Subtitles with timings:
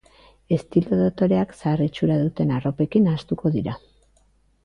[0.55, 3.79] Estilo dotoreak zahar itxura duten arropekin nahastuko dira.